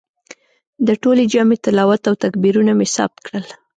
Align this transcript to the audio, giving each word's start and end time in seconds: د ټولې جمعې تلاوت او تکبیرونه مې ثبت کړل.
د 0.87 0.89
ټولې 1.01 1.23
جمعې 1.33 1.57
تلاوت 1.65 2.01
او 2.09 2.15
تکبیرونه 2.23 2.71
مې 2.79 2.87
ثبت 2.95 3.17
کړل. 3.25 3.45